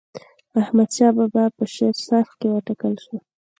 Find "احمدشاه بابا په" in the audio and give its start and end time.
0.61-1.63